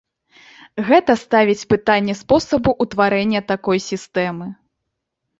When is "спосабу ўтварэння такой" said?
2.21-3.77